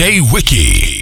Wiki. 0.00 0.99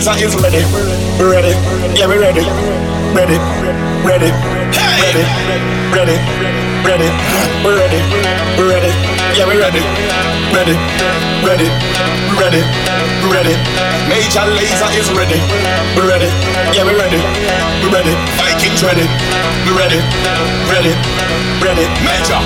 Lazer 0.00 0.24
is 0.24 0.34
ready, 0.40 0.64
we're 1.20 1.28
ready, 1.28 1.52
yeah, 1.92 2.08
we're 2.08 2.24
ready, 2.24 2.40
ready, 3.12 3.36
ready, 4.00 4.32
ready, 5.04 5.24
ready, 5.92 6.16
ready, 6.88 7.08
we're 7.60 7.76
ready, 7.76 8.00
we're 8.56 8.72
ready, 8.72 8.88
yeah, 9.36 9.44
we're 9.44 9.60
ready, 9.60 9.84
ready, 10.56 10.72
ready, 11.44 11.68
ready, 12.32 12.62
ready. 13.28 13.54
Major 14.08 14.48
Lazer 14.56 14.88
is 14.96 15.12
ready, 15.12 15.36
we're 15.92 16.08
ready, 16.08 16.32
yeah, 16.72 16.80
we're 16.80 16.96
ready, 16.96 17.20
we're 17.84 17.92
ready. 17.92 18.16
Vikings 18.40 18.80
ready, 18.82 19.04
we're 19.68 19.76
ready, 19.76 20.00
ready, 20.72 20.96
ready. 21.60 21.84
Major. 22.00 22.40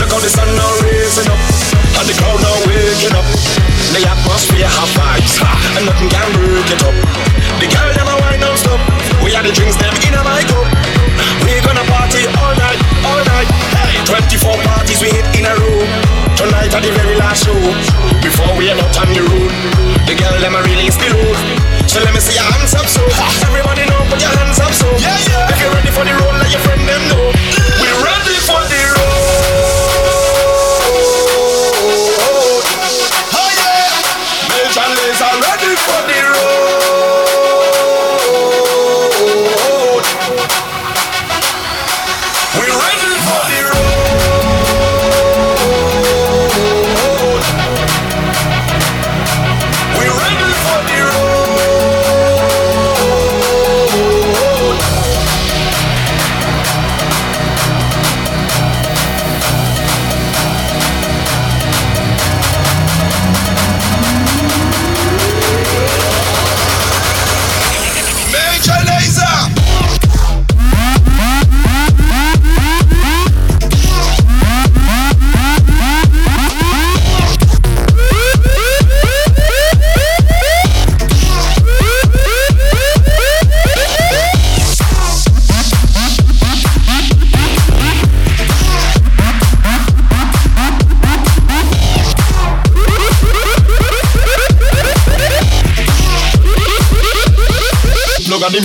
Look 0.00 0.08
how 0.08 0.20
the 0.24 0.30
sun 0.32 0.48
now 0.56 0.87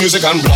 music 0.03 0.25
and 0.25 0.52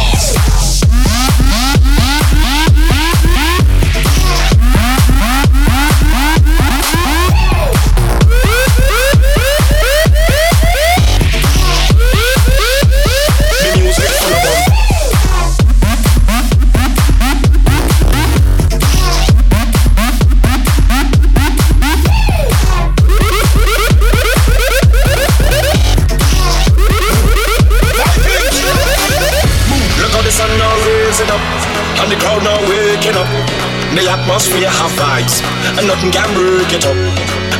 atmosphere 34.27 34.67
have 34.67 34.91
vibes 34.99 35.39
And 35.79 35.87
nothing 35.87 36.11
can 36.11 36.27
break 36.35 36.67
it 36.75 36.83
up 36.83 36.99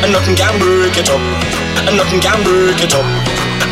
And 0.03 0.11
nothing 0.11 0.35
can 0.35 0.51
break 0.59 0.99
it 0.99 1.07
up 1.07 1.23
And 1.87 1.95
nothing 1.95 2.19
can 2.19 2.43
break 2.43 2.83
it 2.83 2.91
up 2.91 3.07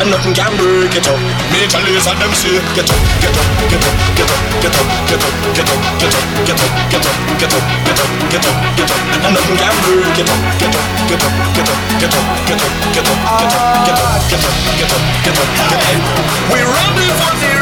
And 0.00 0.08
nothing 0.08 0.32
can 0.32 0.48
break 0.56 0.96
it 0.96 1.04
up 1.04 1.20
Major 1.52 1.76
Lazer 1.84 2.16
them 2.16 2.32
say 2.32 2.56
Get 2.72 2.88
up, 2.88 2.96
get 3.20 3.36
up, 3.36 3.48
get 3.68 3.84
up, 3.84 3.92
get 4.16 4.32
up, 4.32 4.40
get 4.64 4.72
up, 4.72 4.88
get 5.12 5.20
up, 5.20 5.36
get 5.52 5.68
up, 5.68 6.24
get 6.48 6.56
up, 6.56 6.72
get 6.80 6.96
up, 6.96 6.96
get 6.96 7.04
up, 7.04 7.20
get 7.28 7.52
up, 7.52 7.64
get 7.84 8.00
up, 8.00 8.10
get 8.32 8.44
up, 8.48 8.56
get 8.80 8.88
up 8.88 9.00
And 9.12 9.32
nothing 9.36 9.56
can 9.60 9.74
break 9.84 10.16
it 10.16 10.28
up 10.32 10.40
Get 10.56 10.72
up, 10.72 10.84
get 11.04 11.20
up, 11.20 11.36
get 11.52 11.68
up, 11.68 11.84
get 12.00 12.16
up, 12.16 12.32
get 12.46 12.56
up, 12.56 12.80
get 12.86 13.04
up, 13.04 13.20
get 13.26 13.44
up, 13.44 13.60
get 13.76 14.00
up, 14.00 14.24
get 14.24 14.40
up, 14.40 14.64
get 14.72 14.88
up, 14.88 15.04
get 15.20 15.36
up, 15.36 15.52
get 15.60 15.76
up 15.76 16.16
We 16.48 16.64
ready 16.64 17.08
for 17.20 17.32
the 17.44 17.55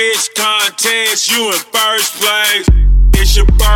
bitch 0.00 0.34
contest. 0.34 1.30
You 1.30 1.48
in 1.48 1.58
first 1.72 2.14
place. 2.20 2.66
It's 3.14 3.36
your 3.36 3.44
birthday. 3.46 3.69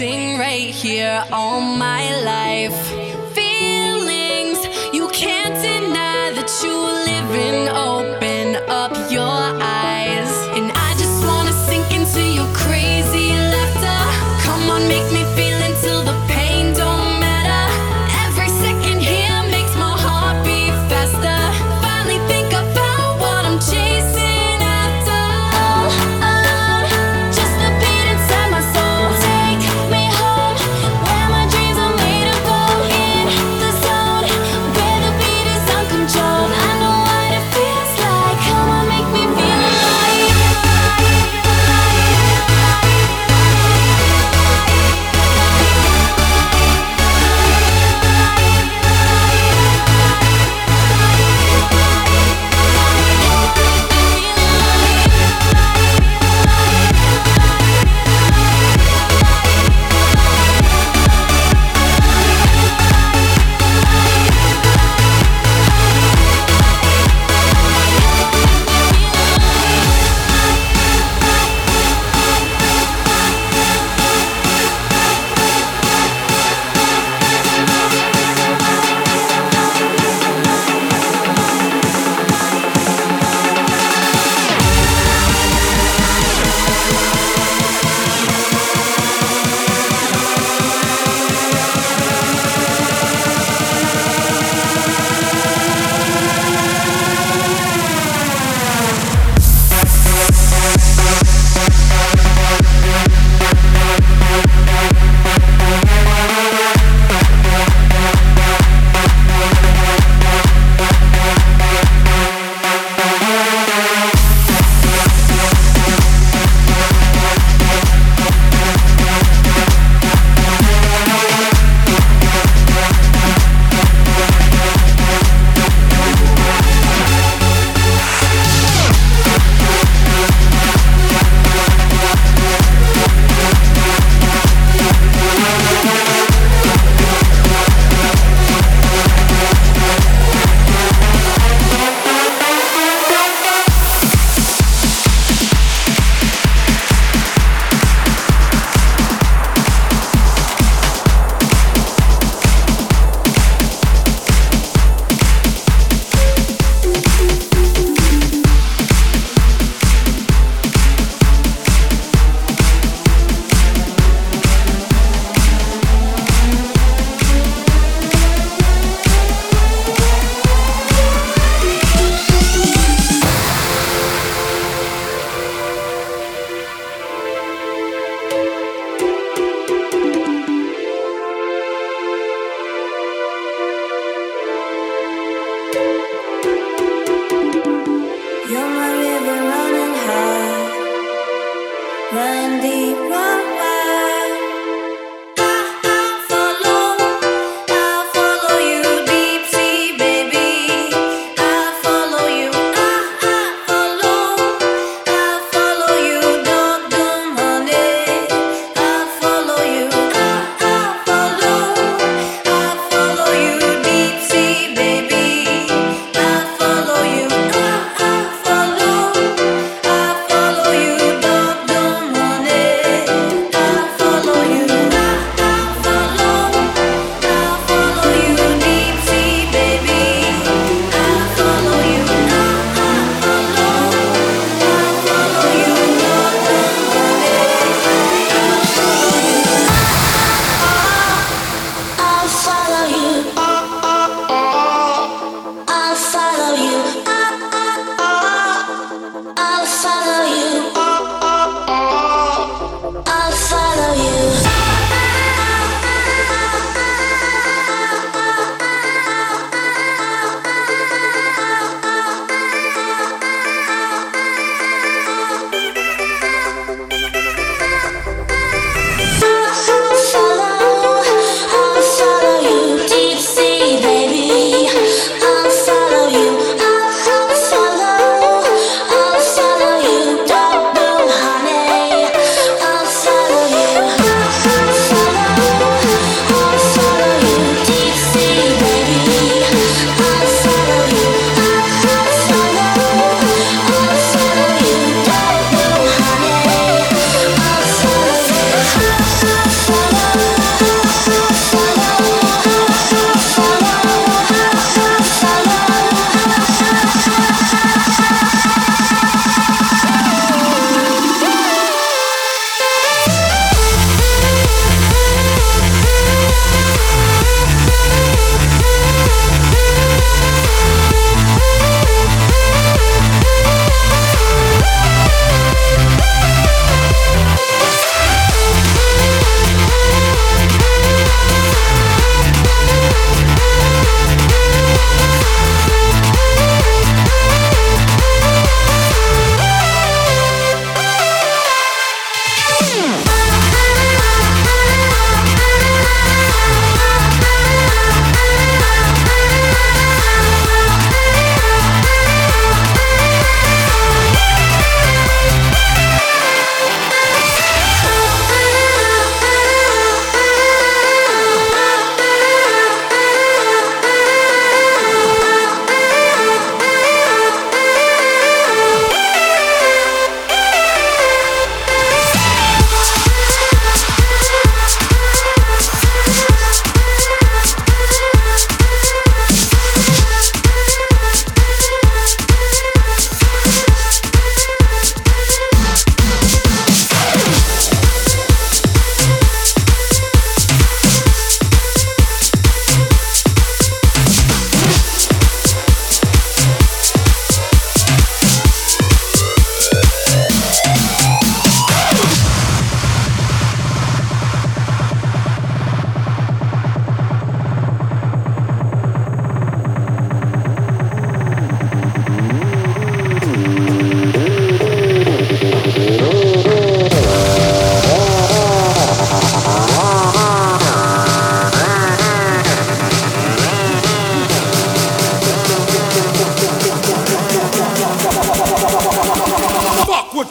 sing 0.00 0.38
right 0.38 0.74
here 0.74 1.22
all 1.30 1.60
my 1.60 2.08
life. 2.24 2.89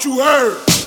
you 0.06 0.20
heard. 0.22 0.79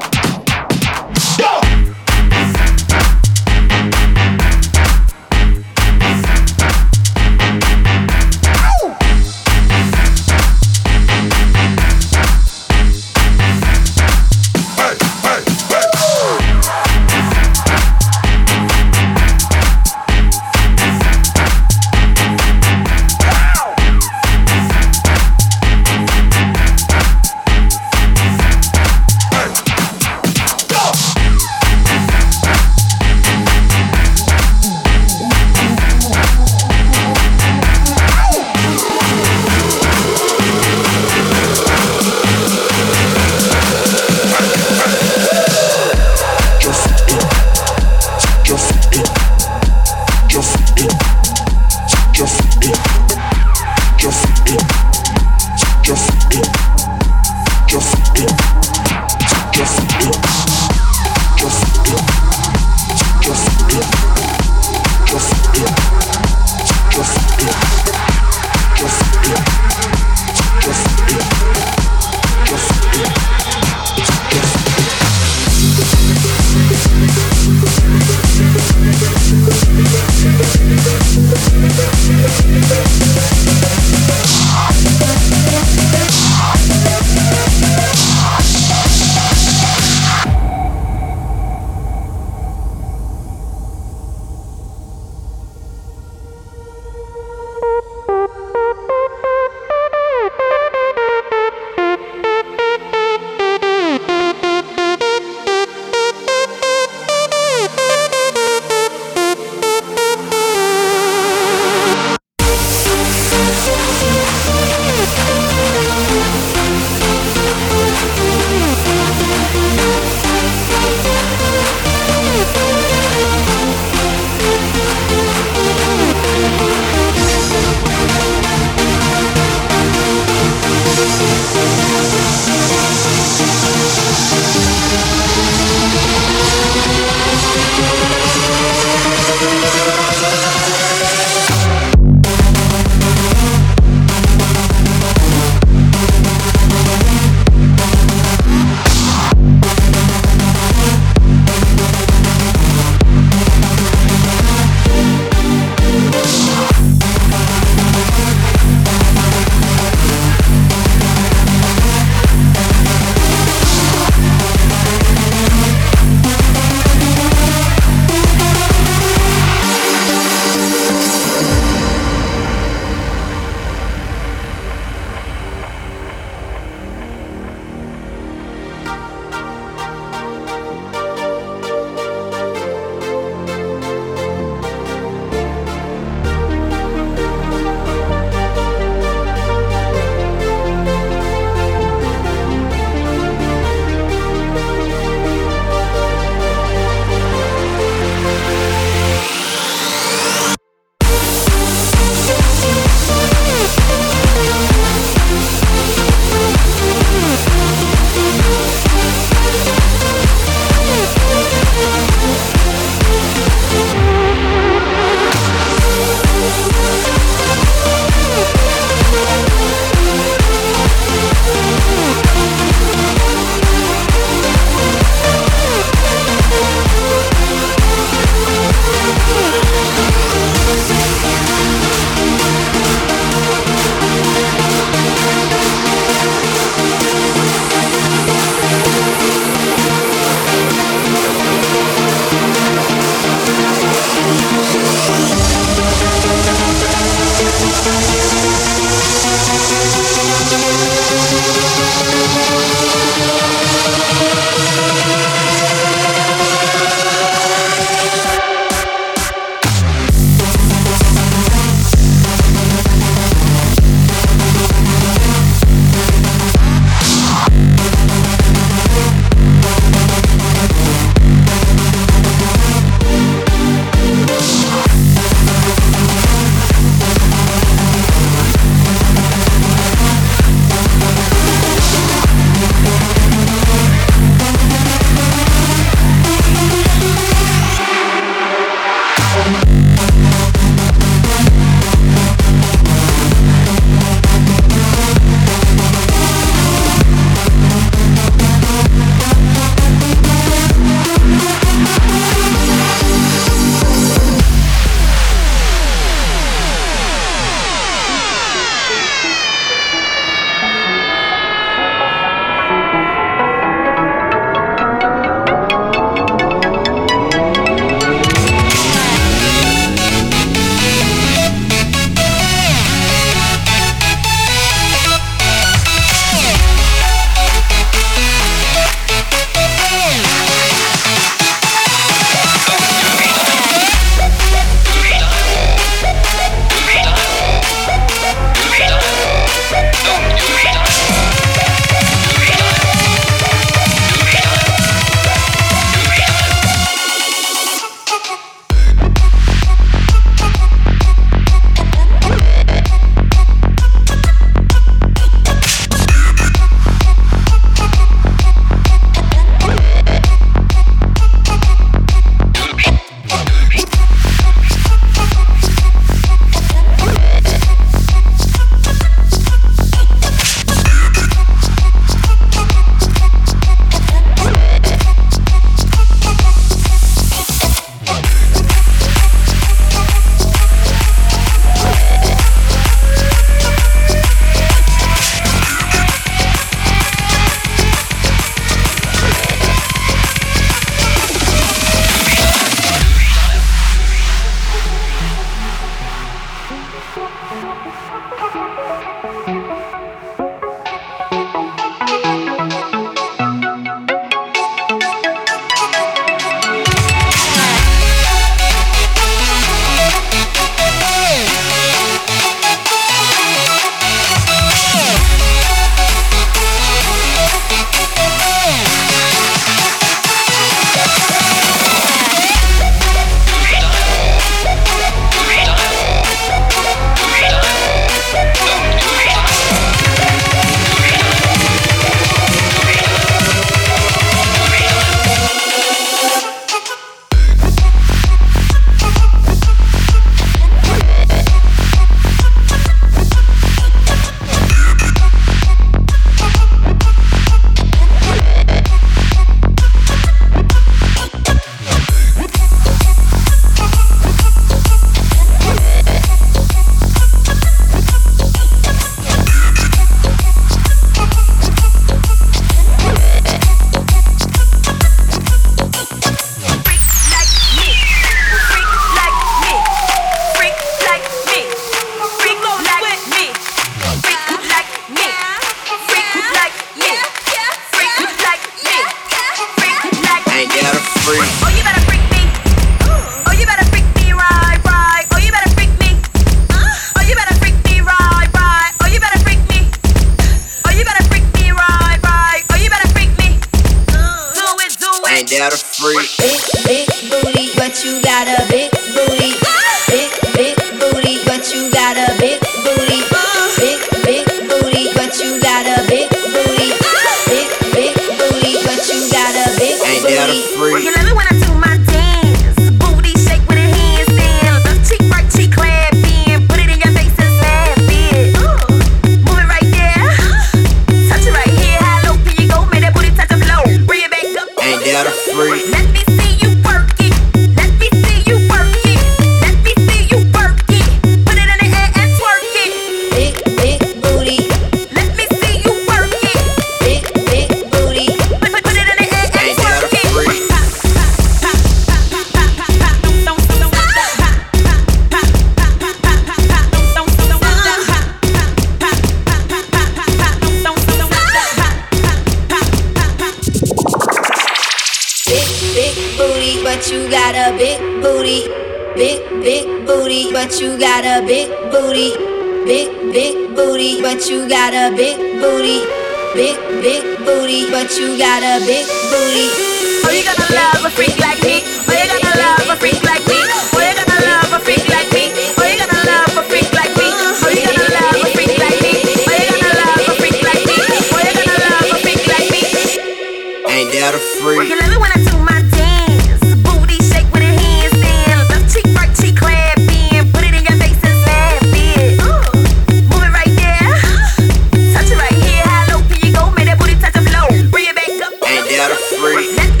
Let's 599.77 600.00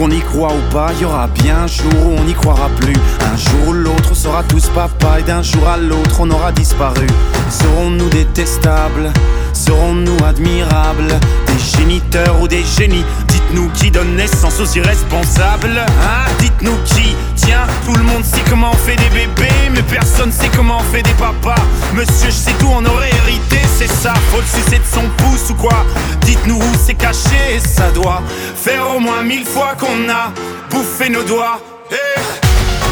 Qu'on 0.00 0.10
y 0.10 0.20
croit 0.20 0.54
ou 0.54 0.72
pas, 0.72 0.94
y 0.98 1.04
aura 1.04 1.26
bien 1.26 1.64
un 1.64 1.66
jour 1.66 1.92
où 2.06 2.16
on 2.18 2.24
n'y 2.24 2.32
croira 2.32 2.70
plus. 2.70 2.96
Un 3.20 3.36
jour 3.36 3.68
ou 3.68 3.72
l'autre, 3.74 3.99
sera 4.20 4.42
tous 4.42 4.68
papa 4.74 5.20
et 5.20 5.22
d'un 5.22 5.42
jour 5.42 5.66
à 5.66 5.78
l'autre, 5.78 6.16
on 6.20 6.30
aura 6.30 6.52
disparu. 6.52 7.06
Serons-nous 7.48 8.10
détestables? 8.10 9.10
Serons-nous 9.54 10.18
admirables? 10.26 11.18
Des 11.46 11.78
géniteurs 11.78 12.38
ou 12.42 12.46
des 12.46 12.62
génies? 12.62 13.04
Dites-nous 13.28 13.70
qui 13.70 13.90
donne 13.90 14.16
naissance 14.16 14.60
aux 14.60 14.66
irresponsables 14.76 15.78
Hein? 15.78 16.30
Dites-nous 16.38 16.76
qui 16.84 17.16
Tiens, 17.34 17.66
tout 17.86 17.94
le 17.94 18.02
monde 18.02 18.22
sait 18.22 18.42
comment 18.50 18.72
on 18.72 18.76
fait 18.76 18.96
des 18.96 19.08
bébés 19.08 19.70
Mais 19.72 19.82
personne 19.82 20.30
sait 20.30 20.50
comment 20.54 20.78
on 20.80 20.92
fait 20.92 21.02
des 21.02 21.14
papas. 21.14 21.62
Monsieur, 21.94 22.26
je 22.28 22.30
sais 22.30 22.54
tout, 22.58 22.68
on 22.70 22.84
aurait 22.84 23.10
hérité, 23.24 23.58
c'est 23.78 23.90
ça 23.90 24.12
Faut 24.30 24.40
le 24.42 24.62
sucer 24.62 24.78
de 24.78 24.84
son 24.84 25.08
pouce 25.16 25.48
ou 25.48 25.54
quoi. 25.54 25.86
Dites-nous 26.26 26.56
où 26.58 26.72
c'est 26.84 26.94
caché, 26.94 27.58
ça 27.64 27.90
doit 27.90 28.22
Faire 28.54 28.84
au 28.94 29.00
moins 29.00 29.22
mille 29.22 29.46
fois 29.46 29.74
qu'on 29.78 30.10
a 30.10 30.30
bouffé 30.70 31.08
nos 31.08 31.22
doigts. 31.22 31.58
Eh 31.90 32.49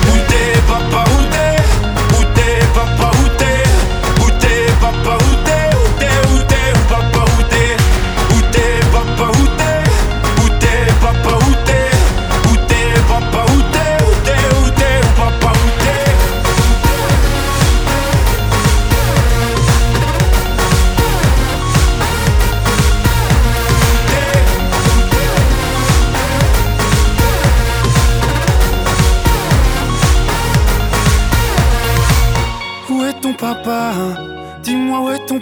Où 0.09 0.19
t'es 0.29 0.61
papa, 0.67 1.05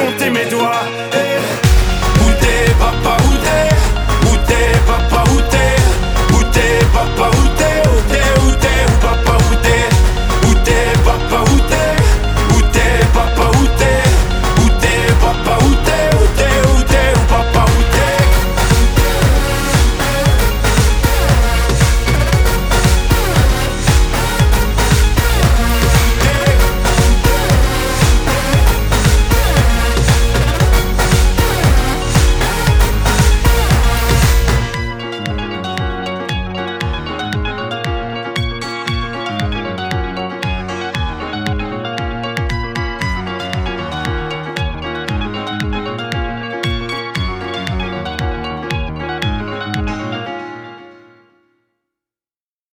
compter 0.00 0.30
mes 0.30 0.46
doigts. 0.46 0.86
Hey. 1.12 1.38
Où 2.22 2.30
t'es, 2.40 2.72
papa, 2.78 3.16
où 3.26 3.32
t'es? 3.44 3.68
Où 4.28 4.36
t'es, 4.46 4.68
papa, 4.86 5.24
où 5.32 5.40
t'es? 5.52 5.74
Où 6.34 6.42
t'es, 6.52 6.74
papa, 6.92 7.30
où 7.36 7.39